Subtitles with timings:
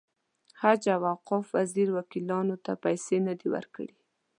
[0.61, 3.93] حج او اوقاف وزیر وکیلانو ته پیسې نه دي ورکړې.